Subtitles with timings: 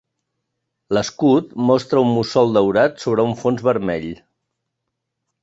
[0.97, 4.11] L'escut mostra un mussol daurat sobre un fons vermell.